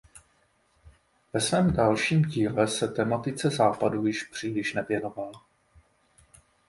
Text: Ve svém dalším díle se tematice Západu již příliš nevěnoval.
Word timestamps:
Ve 1.33 1.41
svém 1.41 1.73
dalším 1.73 2.21
díle 2.21 2.67
se 2.67 2.87
tematice 2.87 3.49
Západu 3.49 4.05
již 4.07 4.23
příliš 4.23 4.73
nevěnoval. 4.73 5.31